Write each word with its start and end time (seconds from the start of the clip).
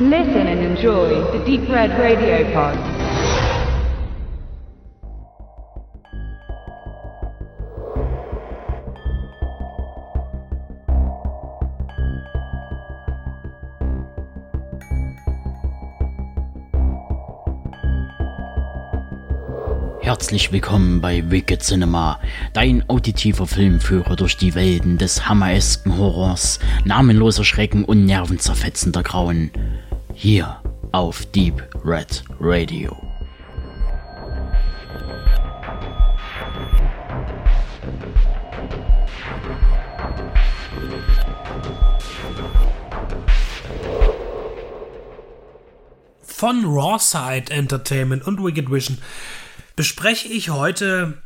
Listen 0.00 0.48
and 0.48 0.58
enjoy 0.58 1.22
the 1.30 1.44
Deep 1.44 1.68
Red 1.68 1.90
Radio 2.00 2.52
Pod. 2.52 2.76
Herzlich 20.00 20.50
willkommen 20.50 21.00
bei 21.00 21.30
Wicked 21.30 21.62
Cinema, 21.62 22.18
dein 22.52 22.82
auditiver 22.88 23.46
Filmführer 23.46 24.16
durch 24.16 24.36
die 24.36 24.56
Welten 24.56 24.98
des 24.98 25.28
hammeresken 25.28 25.96
Horrors, 25.96 26.58
namenloser 26.84 27.44
Schrecken 27.44 27.84
und 27.84 28.04
nervenzerfetzender 28.04 29.04
Grauen. 29.04 29.52
Hier 30.16 30.62
auf 30.92 31.26
Deep 31.26 31.68
Red 31.84 32.24
Radio. 32.40 32.96
Von 46.22 46.64
Rawside 46.64 47.50
Entertainment 47.50 48.26
und 48.26 48.42
Wicked 48.42 48.70
Vision 48.70 48.98
bespreche 49.76 50.28
ich 50.28 50.50
heute 50.50 51.22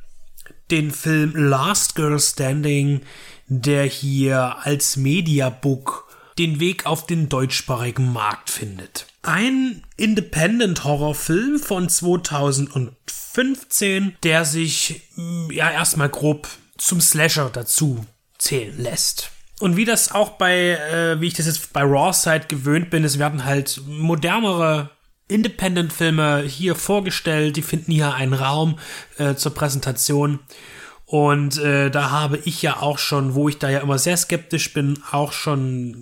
den 0.70 0.91
Film 0.91 1.33
Last 1.34 1.95
Girl 1.95 2.19
Standing, 2.19 3.02
der 3.48 3.84
hier 3.84 4.56
als 4.62 4.97
Mediabook 4.97 6.08
den 6.38 6.60
Weg 6.60 6.87
auf 6.87 7.06
den 7.06 7.28
deutschsprachigen 7.28 8.12
Markt 8.12 8.50
findet. 8.50 9.06
Ein 9.22 9.83
Independent-Horrorfilm 9.97 11.58
von 11.58 11.89
2015, 11.89 14.17
der 14.22 14.45
sich 14.45 15.03
mm, 15.17 15.50
ja 15.50 15.70
erstmal 15.70 16.08
grob 16.08 16.48
zum 16.77 17.00
Slasher 17.00 17.50
dazu 17.53 18.06
zählen 18.39 18.80
lässt. 18.80 19.33
Und 19.61 19.77
wie 19.77 19.84
das 19.84 20.12
auch 20.12 20.30
bei, 20.30 20.70
äh, 20.70 21.20
wie 21.20 21.27
ich 21.27 21.34
das 21.34 21.47
jetzt 21.47 21.72
bei 21.72 21.83
Raw 21.83 22.12
Side 22.12 22.47
gewöhnt 22.47 22.91
bin, 22.91 23.02
es 23.02 23.19
werden 23.19 23.45
halt 23.45 23.80
modernere 23.86 24.91
Independent-Filme 25.27 26.45
hier 26.47 26.75
vorgestellt, 26.75 27.56
die 27.56 27.62
finden 27.62 27.92
hier 27.92 28.14
einen 28.14 28.34
Raum 28.34 28.78
äh, 29.19 29.34
zur 29.34 29.55
Präsentation. 29.55 30.39
Und 31.09 31.56
äh, 31.56 31.91
da 31.91 32.11
habe 32.11 32.37
ich 32.45 32.61
ja 32.61 32.83
auch 32.83 32.98
schon, 32.98 33.34
wo 33.34 33.48
ich 33.48 33.59
da 33.59 33.70
ja 33.70 33.78
immer 33.78 33.98
sehr 33.98 34.19
skeptisch 34.19 34.75
bin, 34.75 35.03
auch 35.11 35.33
schon 35.33 35.95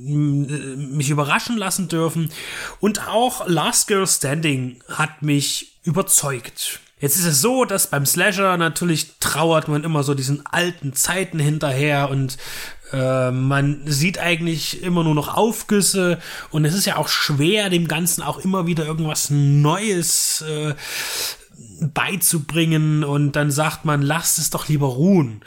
äh, 0.50 0.76
mich 0.76 1.10
überraschen 1.10 1.56
lassen 1.56 1.86
dürfen. 1.86 2.32
Und 2.80 3.06
auch 3.06 3.46
Last 3.46 3.86
Girl 3.86 4.08
Standing 4.08 4.80
hat 4.88 5.22
mich 5.22 5.78
überzeugt. 5.84 6.80
Jetzt 6.98 7.20
ist 7.20 7.26
es 7.26 7.40
so, 7.40 7.64
dass 7.64 7.90
beim 7.90 8.04
Slasher 8.04 8.56
natürlich 8.56 9.12
trauert 9.20 9.68
man 9.68 9.84
immer 9.84 10.02
so 10.02 10.14
diesen 10.14 10.44
alten 10.44 10.92
Zeiten 10.92 11.38
hinterher 11.38 12.10
und 12.10 12.36
äh, 12.92 13.30
man 13.30 13.82
sieht 13.84 14.18
eigentlich 14.18 14.82
immer 14.82 15.04
nur 15.04 15.14
noch 15.14 15.36
Aufgüsse 15.36 16.18
und 16.50 16.64
es 16.64 16.74
ist 16.74 16.86
ja 16.86 16.96
auch 16.96 17.08
schwer, 17.08 17.70
dem 17.70 17.86
Ganzen 17.86 18.22
auch 18.22 18.38
immer 18.38 18.66
wieder 18.66 18.86
irgendwas 18.86 19.30
Neues 19.30 20.40
äh, 20.40 20.74
beizubringen 21.80 23.04
und 23.04 23.32
dann 23.32 23.50
sagt 23.50 23.84
man, 23.84 24.02
lasst 24.02 24.38
es 24.38 24.50
doch 24.50 24.68
lieber 24.68 24.86
ruhen. 24.86 25.42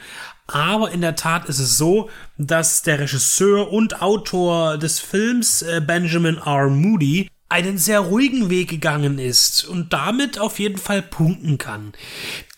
Aber 0.46 0.90
in 0.90 1.00
der 1.00 1.16
Tat 1.16 1.48
ist 1.48 1.60
es 1.60 1.76
so, 1.76 2.10
dass 2.36 2.82
der 2.82 2.98
Regisseur 2.98 3.72
und 3.72 4.02
Autor 4.02 4.78
des 4.78 4.98
Films 4.98 5.62
äh, 5.62 5.80
Benjamin 5.84 6.38
R. 6.38 6.68
Moody 6.68 7.28
einen 7.48 7.78
sehr 7.78 8.00
ruhigen 8.00 8.50
Weg 8.50 8.68
gegangen 8.68 9.18
ist 9.18 9.64
und 9.64 9.92
damit 9.92 10.38
auf 10.38 10.58
jeden 10.58 10.78
Fall 10.78 11.02
punkten 11.02 11.58
kann. 11.58 11.92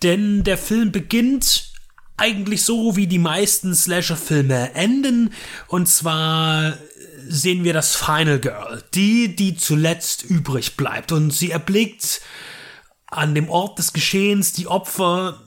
Denn 0.03 0.45
der 0.45 0.59
Film 0.59 0.93
beginnt 0.93 1.73
eigentlich 2.17 2.63
so, 2.63 2.95
wie 2.95 3.07
die 3.07 3.19
meisten 3.19 3.75
Slasher-Filme 3.75 4.75
enden. 4.75 5.33
Und 5.67 5.89
zwar 5.89 6.77
sehen 7.27 7.65
wir 7.65 7.73
das 7.73 7.97
Final 7.97 8.39
Girl, 8.39 8.83
die, 8.95 9.35
die 9.35 9.57
zuletzt 9.57 10.23
übrig 10.25 10.77
bleibt. 10.77 11.11
Und 11.11 11.33
sie 11.33 11.51
erblickt 11.51 12.21
an 13.13 13.35
dem 13.35 13.49
Ort 13.49 13.79
des 13.79 13.93
Geschehens 13.93 14.53
die 14.53 14.67
Opfer 14.67 15.39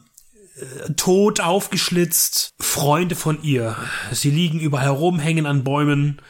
äh, 0.57 0.93
tot 0.93 1.39
aufgeschlitzt, 1.39 2.53
Freunde 2.59 3.15
von 3.15 3.41
ihr. 3.43 3.75
Sie 4.11 4.29
liegen 4.29 4.59
überall 4.59 4.85
herum, 4.85 5.19
hängen 5.19 5.45
an 5.45 5.63
Bäumen. 5.63 6.21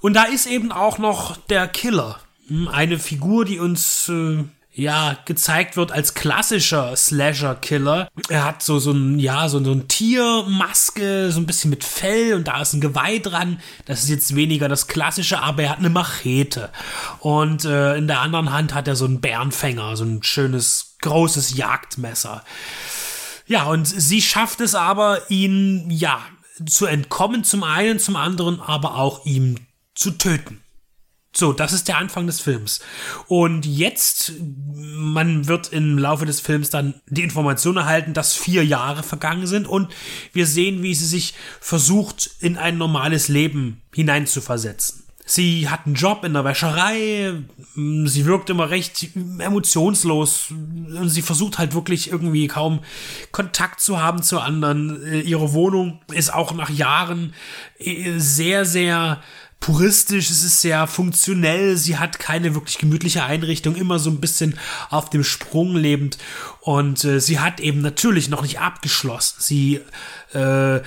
Und 0.00 0.14
da 0.14 0.24
ist 0.24 0.46
eben 0.46 0.72
auch 0.72 0.98
noch 0.98 1.36
der 1.36 1.68
Killer. 1.68 2.18
Hm, 2.48 2.68
eine 2.68 2.98
Figur, 2.98 3.44
die 3.44 3.58
uns 3.58 4.08
äh, 4.08 4.44
ja, 4.74 5.18
gezeigt 5.26 5.76
wird 5.76 5.92
als 5.92 6.14
klassischer 6.14 6.96
Slasher-Killer. 6.96 8.08
Er 8.28 8.44
hat 8.44 8.62
so, 8.62 8.78
so 8.78 8.92
ein, 8.92 9.18
ja, 9.18 9.48
so, 9.48 9.62
so 9.62 9.72
ein 9.72 9.86
Tiermaske, 9.86 11.30
so 11.30 11.40
ein 11.40 11.46
bisschen 11.46 11.68
mit 11.70 11.84
Fell 11.84 12.34
und 12.34 12.48
da 12.48 12.62
ist 12.62 12.72
ein 12.72 12.80
Geweih 12.80 13.18
dran. 13.18 13.60
Das 13.84 14.02
ist 14.02 14.08
jetzt 14.08 14.34
weniger 14.34 14.68
das 14.68 14.86
klassische, 14.86 15.42
aber 15.42 15.64
er 15.64 15.70
hat 15.70 15.78
eine 15.78 15.90
Machete. 15.90 16.70
Und 17.20 17.66
äh, 17.66 17.96
in 17.96 18.06
der 18.06 18.20
anderen 18.20 18.50
Hand 18.50 18.72
hat 18.72 18.88
er 18.88 18.96
so 18.96 19.04
einen 19.04 19.20
Bärenfänger, 19.20 19.96
so 19.96 20.04
ein 20.04 20.22
schönes, 20.22 20.96
großes 21.02 21.54
Jagdmesser. 21.54 22.42
Ja, 23.46 23.64
und 23.64 23.84
sie 23.86 24.22
schafft 24.22 24.62
es 24.62 24.74
aber, 24.74 25.30
ihn, 25.30 25.90
ja, 25.90 26.20
zu 26.64 26.86
entkommen 26.86 27.44
zum 27.44 27.62
einen, 27.62 27.98
zum 27.98 28.16
anderen 28.16 28.60
aber 28.60 28.96
auch 28.96 29.26
ihm 29.26 29.56
zu 29.94 30.12
töten. 30.12 30.61
So, 31.34 31.54
das 31.54 31.72
ist 31.72 31.88
der 31.88 31.96
Anfang 31.96 32.26
des 32.26 32.40
Films. 32.40 32.80
Und 33.26 33.64
jetzt, 33.64 34.34
man 34.38 35.48
wird 35.48 35.72
im 35.72 35.96
Laufe 35.96 36.26
des 36.26 36.40
Films 36.40 36.68
dann 36.68 36.94
die 37.08 37.22
Information 37.22 37.78
erhalten, 37.78 38.12
dass 38.12 38.34
vier 38.34 38.64
Jahre 38.64 39.02
vergangen 39.02 39.46
sind 39.46 39.66
und 39.66 39.92
wir 40.34 40.46
sehen, 40.46 40.82
wie 40.82 40.94
sie 40.94 41.06
sich 41.06 41.34
versucht, 41.60 42.30
in 42.40 42.58
ein 42.58 42.76
normales 42.76 43.28
Leben 43.28 43.80
hineinzuversetzen. 43.94 45.04
Sie 45.24 45.68
hat 45.70 45.86
einen 45.86 45.94
Job 45.94 46.24
in 46.24 46.34
der 46.34 46.44
Wäscherei, 46.44 47.32
sie 47.76 48.26
wirkt 48.26 48.50
immer 48.50 48.68
recht 48.68 49.08
emotionslos 49.38 50.50
und 50.50 51.08
sie 51.08 51.22
versucht 51.22 51.58
halt 51.58 51.74
wirklich 51.74 52.10
irgendwie 52.10 52.48
kaum 52.48 52.80
Kontakt 53.30 53.80
zu 53.80 54.02
haben 54.02 54.22
zu 54.22 54.40
anderen. 54.40 55.22
Ihre 55.24 55.52
Wohnung 55.52 56.00
ist 56.12 56.34
auch 56.34 56.52
nach 56.52 56.70
Jahren 56.70 57.34
sehr, 57.78 58.66
sehr 58.66 59.22
puristisch, 59.62 60.28
es 60.28 60.42
ist 60.42 60.60
sehr 60.60 60.86
funktionell, 60.88 61.76
sie 61.76 61.96
hat 61.96 62.18
keine 62.18 62.54
wirklich 62.54 62.78
gemütliche 62.78 63.22
Einrichtung, 63.22 63.76
immer 63.76 64.00
so 64.00 64.10
ein 64.10 64.20
bisschen 64.20 64.58
auf 64.90 65.08
dem 65.08 65.22
Sprung 65.22 65.76
lebend 65.76 66.18
und 66.60 67.04
äh, 67.04 67.20
sie 67.20 67.38
hat 67.38 67.60
eben 67.60 67.80
natürlich 67.80 68.28
noch 68.28 68.42
nicht 68.42 68.60
abgeschlossen. 68.60 69.36
Sie 69.38 69.80
äh, 70.34 70.80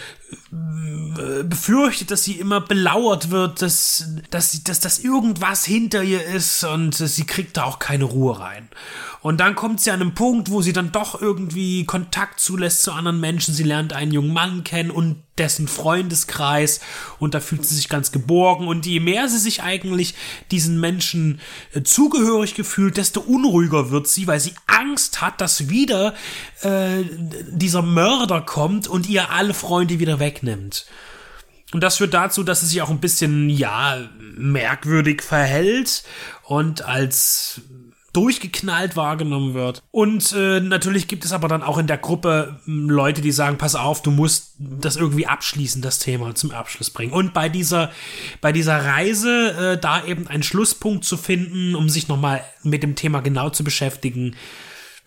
befürchtet, 1.44 2.12
dass 2.12 2.24
sie 2.24 2.34
immer 2.34 2.62
belauert 2.62 3.30
wird, 3.30 3.62
dass, 3.62 4.06
dass, 4.32 4.64
dass, 4.64 4.80
dass 4.80 5.00
irgendwas 5.00 5.66
hinter 5.66 6.04
ihr 6.04 6.26
ist 6.26 6.64
und 6.64 6.96
sie 6.96 7.26
kriegt 7.26 7.58
da 7.58 7.64
auch 7.64 7.80
keine 7.80 8.06
Ruhe 8.06 8.40
rein. 8.40 8.70
Und 9.22 9.40
dann 9.40 9.56
kommt 9.56 9.82
sie 9.82 9.90
an 9.90 10.02
einen 10.02 10.14
Punkt, 10.14 10.52
wo 10.52 10.62
sie 10.62 10.72
dann 10.72 10.92
doch 10.92 11.20
irgendwie 11.20 11.84
Kontakt 11.86 12.40
zulässt 12.40 12.84
zu 12.84 12.92
anderen 12.92 13.20
Menschen. 13.20 13.56
Sie 13.56 13.64
lernt 13.64 13.92
einen 13.92 14.12
jungen 14.12 14.32
Mann 14.32 14.64
kennen 14.64 14.92
und 14.92 15.24
dessen 15.38 15.68
Freundeskreis 15.68 16.80
und 17.20 17.34
da 17.34 17.40
fühlt 17.40 17.66
sie 17.66 17.76
sich 17.76 17.90
ganz 17.90 18.12
geborgen 18.12 18.68
und 18.68 18.86
je 18.86 19.02
mehr 19.02 19.28
sie 19.28 19.38
sich 19.38 19.64
eigentlich 19.64 20.16
diesen 20.52 20.80
Menschen 20.80 21.42
äh, 21.74 21.84
zugehörig 21.84 22.56
gefühlt, 22.56 22.96
desto 22.96 23.20
unruhiger 23.20 23.92
wird 23.92 24.08
sie, 24.08 24.28
weil 24.28 24.40
sie 24.40 24.54
Angst 24.66 25.22
hat, 25.22 25.42
dass 25.42 25.70
wieder 25.70 26.14
äh, 26.62 27.04
dieser 27.50 27.82
Mörder 27.82 28.42
kommt 28.42 28.88
und 28.88 29.10
ihr 29.10 29.30
alle 29.30 29.54
Freunde 29.54 30.00
wieder 30.00 30.15
wegnimmt. 30.20 30.86
Und 31.74 31.82
das 31.82 31.98
führt 31.98 32.14
dazu, 32.14 32.44
dass 32.44 32.62
sie 32.62 32.68
sich 32.68 32.82
auch 32.82 32.90
ein 32.90 33.00
bisschen, 33.00 33.50
ja, 33.50 33.98
merkwürdig 34.38 35.22
verhält 35.22 36.04
und 36.44 36.84
als 36.84 37.62
durchgeknallt 38.16 38.96
wahrgenommen 38.96 39.54
wird. 39.54 39.84
Und 39.92 40.32
äh, 40.32 40.62
natürlich 40.62 41.10
gibt 41.10 41.26
es 41.26 41.34
aber 41.34 41.50
dann 41.50 41.62
auch 41.62 41.78
in 41.78 41.88
der 41.88 41.98
Gruppe 41.98 42.62
äh, 42.66 42.72
Leute, 42.72 43.22
die 43.22 43.34
sagen, 43.34 43.58
pass 43.58 43.76
auf, 43.76 44.02
du 44.02 44.12
musst 44.12 44.54
das 44.58 44.96
irgendwie 44.96 45.28
abschließen, 45.28 45.82
das 45.82 46.00
Thema 46.00 46.34
zum 46.34 46.52
Abschluss 46.52 46.90
bringen. 46.90 47.12
Und 47.12 47.34
bei 47.34 47.50
dieser, 47.50 47.92
bei 48.40 48.54
dieser 48.54 48.86
Reise 48.86 49.74
äh, 49.74 49.78
da 49.78 50.06
eben 50.06 50.28
einen 50.28 50.44
Schlusspunkt 50.44 51.04
zu 51.04 51.18
finden, 51.18 51.76
um 51.76 51.90
sich 51.90 52.08
nochmal 52.08 52.42
mit 52.64 52.84
dem 52.84 52.96
Thema 52.96 53.20
genau 53.20 53.50
zu 53.50 53.66
beschäftigen, 53.66 54.38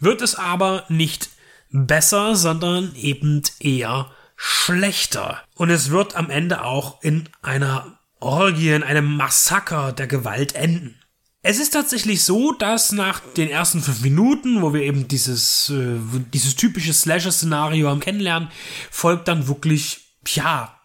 wird 0.00 0.20
es 0.20 0.34
aber 0.34 0.84
nicht 0.90 1.30
besser, 1.70 2.36
sondern 2.36 2.94
eben 2.94 3.42
eher 3.58 4.10
schlechter. 4.38 5.42
Und 5.54 5.68
es 5.68 5.90
wird 5.90 6.14
am 6.14 6.30
Ende 6.30 6.64
auch 6.64 7.02
in 7.02 7.28
einer 7.42 7.98
Orgie, 8.20 8.70
in 8.70 8.84
einem 8.84 9.16
Massaker 9.16 9.92
der 9.92 10.06
Gewalt 10.06 10.54
enden. 10.54 10.94
Es 11.42 11.58
ist 11.58 11.70
tatsächlich 11.70 12.24
so, 12.24 12.52
dass 12.52 12.92
nach 12.92 13.20
den 13.36 13.50
ersten 13.50 13.82
fünf 13.82 14.00
Minuten, 14.00 14.62
wo 14.62 14.72
wir 14.72 14.82
eben 14.82 15.08
dieses, 15.08 15.70
äh, 15.70 15.98
dieses 16.32 16.56
typische 16.56 16.92
Slasher-Szenario 16.92 17.90
am 17.90 18.00
Kennenlernen, 18.00 18.50
folgt 18.90 19.28
dann 19.28 19.48
wirklich, 19.48 20.14
ja, 20.26 20.80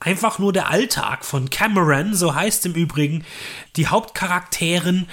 einfach 0.00 0.38
nur 0.38 0.52
der 0.52 0.70
Alltag 0.70 1.24
von 1.24 1.50
Cameron, 1.50 2.14
so 2.14 2.34
heißt 2.34 2.66
im 2.66 2.74
Übrigen 2.74 3.24
die 3.76 3.86
Hauptcharakteren 3.86 5.08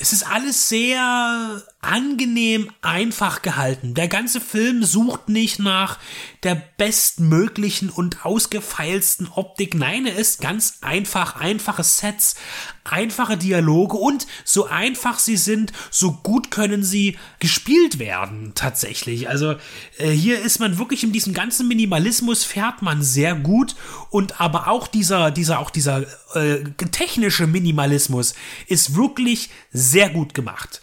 es 0.00 0.14
ist 0.14 0.26
alles 0.26 0.70
sehr 0.70 1.62
angenehm 1.82 2.70
einfach 2.82 3.40
gehalten. 3.40 3.94
Der 3.94 4.08
ganze 4.08 4.40
Film 4.40 4.84
sucht 4.84 5.30
nicht 5.30 5.58
nach 5.58 5.98
der 6.42 6.62
bestmöglichen 6.76 7.88
und 7.88 8.24
ausgefeilsten 8.26 9.28
Optik. 9.28 9.74
Nein, 9.74 10.04
er 10.04 10.16
ist 10.16 10.42
ganz 10.42 10.78
einfach, 10.82 11.36
einfache 11.36 11.82
Sets, 11.82 12.36
einfache 12.84 13.38
Dialoge 13.38 13.96
und 13.96 14.26
so 14.44 14.66
einfach 14.66 15.18
sie 15.18 15.38
sind, 15.38 15.72
so 15.90 16.12
gut 16.12 16.50
können 16.50 16.82
sie 16.82 17.16
gespielt 17.38 17.98
werden 17.98 18.52
tatsächlich. 18.54 19.30
Also 19.30 19.54
äh, 19.96 20.10
hier 20.10 20.40
ist 20.40 20.60
man 20.60 20.78
wirklich 20.78 21.02
in 21.02 21.12
diesem 21.12 21.32
ganzen 21.32 21.66
Minimalismus 21.66 22.44
fährt 22.44 22.82
man 22.82 23.02
sehr 23.02 23.34
gut 23.34 23.74
und 24.10 24.38
aber 24.40 24.68
auch 24.68 24.86
dieser 24.86 25.30
dieser 25.30 25.60
auch 25.60 25.70
dieser 25.70 26.04
äh, 26.34 26.62
technische 26.92 27.46
Minimalismus 27.46 28.34
ist 28.66 28.96
wirklich 28.96 29.48
sehr 29.72 30.10
gut 30.10 30.34
gemacht. 30.34 30.82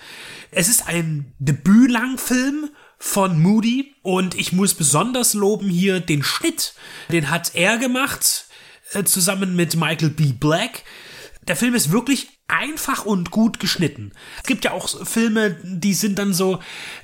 Es 0.51 0.67
ist 0.67 0.87
ein 0.87 1.33
Debütlangfilm 1.39 2.69
von 2.99 3.39
Moody 3.41 3.95
und 4.01 4.35
ich 4.35 4.53
muss 4.53 4.73
besonders 4.73 5.33
loben 5.33 5.69
hier 5.69 5.99
den 5.99 6.23
Schnitt. 6.23 6.73
Den 7.11 7.29
hat 7.29 7.55
er 7.55 7.77
gemacht, 7.77 8.47
äh, 8.93 9.03
zusammen 9.03 9.55
mit 9.55 9.75
Michael 9.75 10.09
B. 10.09 10.33
Black. 10.33 10.83
Der 11.47 11.55
Film 11.55 11.75
ist 11.75 11.91
wirklich 11.91 12.27
einfach 12.49 13.05
und 13.05 13.31
gut 13.31 13.59
geschnitten. 13.59 14.11
Es 14.37 14.43
gibt 14.43 14.65
ja 14.65 14.71
auch 14.71 15.05
Filme, 15.05 15.57
die 15.63 15.93
sind 15.93 16.17
dann 16.17 16.33
so 16.33 16.59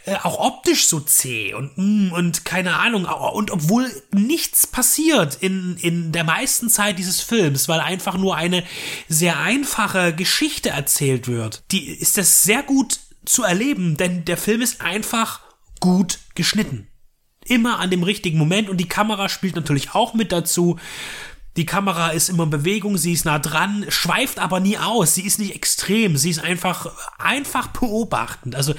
äh, 0.05 0.15
auch 0.15 0.39
optisch 0.39 0.87
so 0.87 0.99
zäh 1.01 1.53
und 1.53 1.77
mm, 1.77 2.13
und 2.13 2.45
keine 2.45 2.77
Ahnung 2.77 3.05
und 3.05 3.51
obwohl 3.51 3.89
nichts 4.11 4.67
passiert 4.67 5.35
in 5.35 5.77
in 5.77 6.11
der 6.13 6.23
meisten 6.23 6.69
Zeit 6.69 6.97
dieses 6.97 7.21
Films, 7.21 7.67
weil 7.67 7.81
einfach 7.81 8.17
nur 8.17 8.35
eine 8.35 8.63
sehr 9.09 9.39
einfache 9.39 10.13
Geschichte 10.13 10.69
erzählt 10.69 11.27
wird. 11.27 11.63
Die 11.71 11.85
ist 11.89 12.17
das 12.17 12.43
sehr 12.43 12.63
gut 12.63 12.99
zu 13.25 13.43
erleben, 13.43 13.97
denn 13.97 14.25
der 14.25 14.37
Film 14.37 14.61
ist 14.61 14.81
einfach 14.81 15.41
gut 15.79 16.19
geschnitten. 16.35 16.87
Immer 17.45 17.79
an 17.79 17.89
dem 17.89 18.03
richtigen 18.03 18.37
Moment 18.37 18.69
und 18.69 18.77
die 18.77 18.87
Kamera 18.87 19.27
spielt 19.27 19.55
natürlich 19.55 19.93
auch 19.93 20.13
mit 20.13 20.31
dazu. 20.31 20.79
Die 21.55 21.67
Kamera 21.67 22.09
ist 22.09 22.29
immer 22.29 22.43
in 22.43 22.49
Bewegung, 22.49 22.97
sie 22.97 23.13
ist 23.13 23.25
nah 23.25 23.37
dran, 23.37 23.85
schweift 23.89 24.39
aber 24.39 24.59
nie 24.59 24.79
aus, 24.79 25.13
sie 25.13 25.21
ist 25.21 25.37
nicht 25.37 25.53
extrem, 25.53 26.17
sie 26.17 26.31
ist 26.31 26.39
einfach, 26.39 26.91
einfach 27.19 27.67
beobachtend. 27.67 28.55
Also 28.55 28.73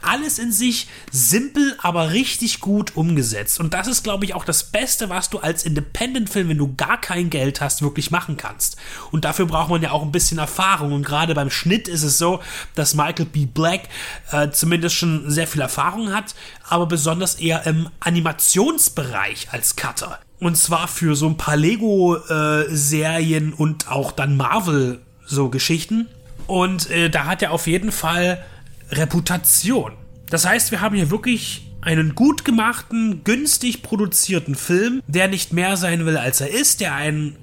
alles 0.00 0.38
in 0.38 0.52
sich 0.52 0.86
simpel, 1.10 1.76
aber 1.82 2.12
richtig 2.12 2.60
gut 2.60 2.96
umgesetzt. 2.96 3.58
Und 3.58 3.74
das 3.74 3.88
ist, 3.88 4.04
glaube 4.04 4.24
ich, 4.24 4.34
auch 4.34 4.44
das 4.44 4.62
Beste, 4.62 5.10
was 5.10 5.28
du 5.30 5.40
als 5.40 5.64
Independent-Film, 5.64 6.50
wenn 6.50 6.58
du 6.58 6.72
gar 6.76 7.00
kein 7.00 7.30
Geld 7.30 7.60
hast, 7.60 7.82
wirklich 7.82 8.12
machen 8.12 8.36
kannst. 8.36 8.76
Und 9.10 9.24
dafür 9.24 9.46
braucht 9.46 9.70
man 9.70 9.82
ja 9.82 9.90
auch 9.90 10.02
ein 10.02 10.12
bisschen 10.12 10.38
Erfahrung. 10.38 10.92
Und 10.92 11.04
gerade 11.04 11.34
beim 11.34 11.50
Schnitt 11.50 11.88
ist 11.88 12.04
es 12.04 12.16
so, 12.16 12.40
dass 12.76 12.94
Michael 12.94 13.26
B. 13.26 13.46
Black 13.46 13.88
äh, 14.30 14.50
zumindest 14.52 14.94
schon 14.94 15.28
sehr 15.28 15.48
viel 15.48 15.62
Erfahrung 15.62 16.12
hat, 16.12 16.36
aber 16.68 16.86
besonders 16.86 17.34
eher 17.34 17.66
im 17.66 17.88
Animationsbereich 17.98 19.48
als 19.50 19.74
Cutter. 19.74 20.20
Und 20.40 20.56
zwar 20.56 20.88
für 20.88 21.14
so 21.14 21.26
ein 21.26 21.36
paar 21.36 21.56
Lego-Serien 21.56 23.52
äh, 23.52 23.54
und 23.54 23.88
auch 23.90 24.10
dann 24.12 24.36
Marvel 24.36 25.00
so 25.26 25.50
Geschichten. 25.50 26.08
Und 26.46 26.90
äh, 26.90 27.10
da 27.10 27.26
hat 27.26 27.42
er 27.42 27.52
auf 27.52 27.66
jeden 27.66 27.92
Fall 27.92 28.42
Reputation. 28.90 29.92
Das 30.30 30.46
heißt, 30.46 30.70
wir 30.70 30.80
haben 30.80 30.96
hier 30.96 31.10
wirklich 31.10 31.66
einen 31.82 32.14
gut 32.14 32.44
gemachten, 32.44 33.22
günstig 33.24 33.82
produzierten 33.82 34.54
Film, 34.54 35.02
der 35.06 35.28
nicht 35.28 35.52
mehr 35.52 35.76
sein 35.76 36.06
will, 36.06 36.16
als 36.16 36.40
er 36.40 36.50
ist, 36.50 36.80
der 36.80 36.94
ein, 36.94 37.36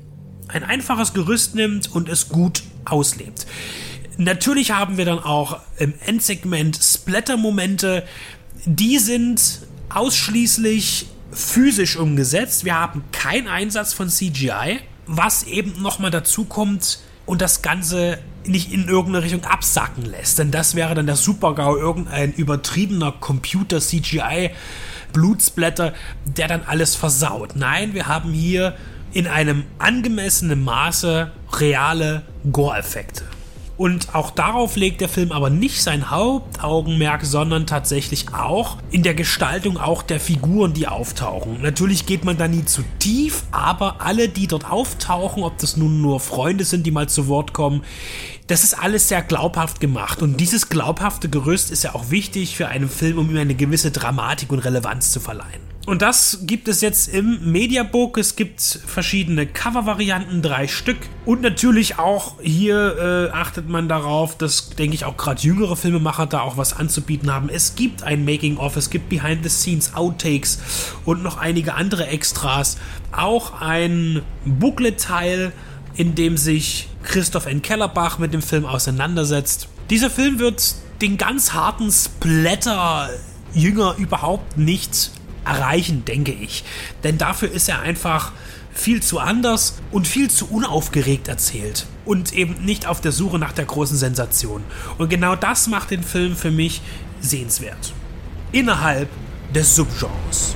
ein 0.47 0.63
einfaches 0.63 1.13
Gerüst 1.13 1.55
nimmt 1.55 1.91
und 1.93 2.09
es 2.09 2.29
gut 2.29 2.63
auslebt. 2.85 3.45
Natürlich 4.17 4.71
haben 4.71 4.97
wir 4.97 5.05
dann 5.05 5.19
auch 5.19 5.59
im 5.77 5.93
Endsegment 6.05 6.79
Splatter-Momente. 6.81 8.03
Die 8.65 8.97
sind 8.97 9.61
ausschließlich 9.89 11.07
physisch 11.31 11.97
umgesetzt. 11.97 12.65
Wir 12.65 12.75
haben 12.75 13.03
keinen 13.11 13.47
Einsatz 13.47 13.93
von 13.93 14.09
CGI, 14.09 14.79
was 15.05 15.43
eben 15.43 15.81
nochmal 15.81 16.11
dazu 16.11 16.45
kommt 16.45 16.99
und 17.25 17.41
das 17.41 17.61
Ganze 17.61 18.19
nicht 18.45 18.71
in 18.71 18.87
irgendeine 18.87 19.23
Richtung 19.23 19.43
absacken 19.43 20.05
lässt. 20.05 20.39
Denn 20.39 20.51
das 20.51 20.75
wäre 20.75 20.95
dann 20.95 21.05
der 21.05 21.17
Supergau, 21.17 21.75
irgendein 21.77 22.33
übertriebener 22.33 23.11
Computer-CGI. 23.11 24.51
Blutsblätter, 25.13 25.93
der 26.25 26.47
dann 26.47 26.63
alles 26.65 26.95
versaut. 26.95 27.55
Nein, 27.55 27.93
wir 27.93 28.07
haben 28.07 28.31
hier 28.33 28.75
in 29.13 29.27
einem 29.27 29.63
angemessenen 29.79 30.63
Maße 30.63 31.31
reale 31.53 32.23
Gore-Effekte. 32.51 33.23
Und 33.77 34.15
auch 34.15 34.31
darauf 34.31 34.75
legt 34.75 35.01
der 35.01 35.09
Film 35.09 35.31
aber 35.31 35.51
nicht 35.51 35.83
sein 35.83 36.09
Hauptaugenmerk, 36.09 37.23
sondern 37.23 37.67
tatsächlich 37.67 38.33
auch 38.33 38.77
in 38.89 39.03
der 39.03 39.13
Gestaltung 39.13 39.77
auch 39.77 40.01
der 40.01 40.19
Figuren, 40.19 40.73
die 40.73 40.87
auftauchen. 40.87 41.61
Natürlich 41.61 42.07
geht 42.07 42.25
man 42.25 42.37
da 42.37 42.47
nie 42.47 42.65
zu 42.65 42.81
tief, 42.97 43.43
aber 43.51 44.01
alle, 44.01 44.29
die 44.29 44.47
dort 44.47 44.69
auftauchen, 44.69 45.43
ob 45.43 45.59
das 45.59 45.77
nun 45.77 46.01
nur 46.01 46.19
Freunde 46.19 46.65
sind, 46.65 46.87
die 46.87 46.91
mal 46.91 47.07
zu 47.07 47.27
Wort 47.27 47.53
kommen, 47.53 47.83
das 48.47 48.63
ist 48.63 48.73
alles 48.73 49.09
sehr 49.09 49.21
glaubhaft 49.21 49.79
gemacht. 49.79 50.23
Und 50.23 50.37
dieses 50.37 50.69
glaubhafte 50.69 51.29
Gerüst 51.29 51.69
ist 51.69 51.83
ja 51.83 51.93
auch 51.93 52.09
wichtig 52.09 52.55
für 52.55 52.69
einen 52.69 52.89
Film, 52.89 53.19
um 53.19 53.29
ihm 53.29 53.37
eine 53.37 53.55
gewisse 53.55 53.91
Dramatik 53.91 54.51
und 54.51 54.59
Relevanz 54.59 55.11
zu 55.11 55.19
verleihen. 55.19 55.76
Und 55.87 56.01
das 56.01 56.39
gibt 56.41 56.67
es 56.67 56.81
jetzt 56.81 57.07
im 57.07 57.49
Mediabook. 57.49 58.17
Es 58.17 58.35
gibt 58.35 58.59
verschiedene 58.61 59.47
Cover-Varianten, 59.47 60.41
drei 60.41 60.67
Stück. 60.67 60.97
Und 61.23 61.41
natürlich 61.41 61.97
auch 61.97 62.41
hier 62.41 63.29
äh, 63.31 63.33
achtet 63.33 63.69
man 63.69 63.87
darauf, 63.87 64.37
dass, 64.37 64.71
denke 64.71 64.95
ich, 64.95 65.05
auch 65.05 65.15
gerade 65.15 65.41
jüngere 65.41 65.77
Filmemacher 65.77 66.25
da 66.25 66.41
auch 66.41 66.57
was 66.57 66.75
anzubieten 66.75 67.33
haben. 67.33 67.47
Es 67.47 67.75
gibt 67.75 68.03
ein 68.03 68.25
Making-of, 68.25 68.75
es 68.75 68.89
gibt 68.89 69.07
Behind-the-Scenes, 69.07 69.95
Outtakes 69.95 70.59
und 71.05 71.23
noch 71.23 71.37
einige 71.37 71.75
andere 71.75 72.07
Extras. 72.07 72.77
Auch 73.13 73.61
ein 73.61 74.23
Booklet-Teil, 74.43 75.53
in 75.95 76.15
dem 76.15 76.35
sich 76.35 76.89
Christoph 77.03 77.45
N. 77.45 77.61
Kellerbach 77.61 78.19
mit 78.19 78.33
dem 78.33 78.41
Film 78.41 78.65
auseinandersetzt. 78.65 79.69
Dieser 79.89 80.09
Film 80.09 80.39
wird 80.39 80.75
den 80.99 81.15
ganz 81.15 81.53
harten 81.53 81.89
Splatter 81.93 83.09
Jünger 83.53 83.95
überhaupt 83.97 84.57
nicht 84.57 85.11
erreichen, 85.47 86.05
denke 86.05 86.31
ich. 86.31 86.63
Denn 87.03 87.17
dafür 87.17 87.51
ist 87.51 87.69
er 87.69 87.81
einfach 87.81 88.31
viel 88.73 89.01
zu 89.01 89.19
anders 89.19 89.79
und 89.91 90.07
viel 90.07 90.29
zu 90.29 90.47
unaufgeregt 90.47 91.27
erzählt 91.27 91.87
und 92.05 92.33
eben 92.33 92.63
nicht 92.63 92.85
auf 92.85 93.01
der 93.01 93.11
Suche 93.11 93.39
nach 93.39 93.51
der 93.51 93.65
großen 93.65 93.97
Sensation. 93.97 94.63
Und 94.97 95.09
genau 95.09 95.35
das 95.35 95.67
macht 95.67 95.91
den 95.91 96.03
Film 96.03 96.35
für 96.35 96.51
mich 96.51 96.81
sehenswert. 97.19 97.93
Innerhalb 98.51 99.09
des 99.53 99.75
Subgenres. 99.75 100.55